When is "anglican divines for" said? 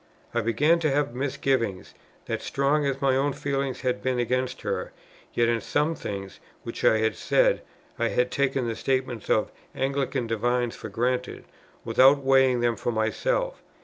9.75-10.89